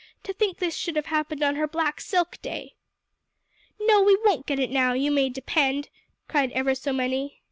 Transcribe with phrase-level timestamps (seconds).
[0.23, 2.73] to think this should have happened on her black silk day!"
[3.79, 5.89] "No, we won't get it now, you may depend,"
[6.27, 7.39] cried ever so many.